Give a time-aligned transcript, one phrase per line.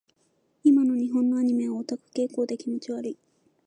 [0.63, 3.17] 今の日本のアニメはオタク傾向で気持ち悪い。